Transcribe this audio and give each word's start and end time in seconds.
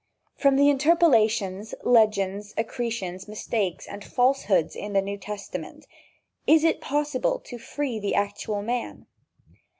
From 0.35 0.55
the 0.55 0.67
interpolations, 0.71 1.75
legends, 1.83 2.55
accretions, 2.57 3.27
mistakes 3.27 3.85
and 3.87 4.03
falsehoods 4.03 4.75
in 4.75 4.93
the 4.93 5.01
New 5.03 5.19
Testament 5.19 5.85
is 6.47 6.63
it 6.63 6.81
possible 6.81 7.37
to 7.41 7.59
free 7.59 7.99
the 7.99 8.15
actual 8.15 8.63
man? 8.63 9.05